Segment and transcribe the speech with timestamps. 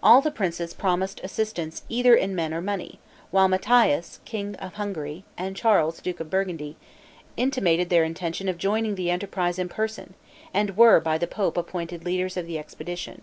[0.00, 3.00] All the princes promised assistance either in men or money;
[3.32, 6.76] while Matthias, king of Hungary, and Charles, duke of Burgundy,
[7.36, 10.14] intimated their intention of joining the enterprise in person,
[10.54, 13.22] and were by the pope appointed leaders of the expedition.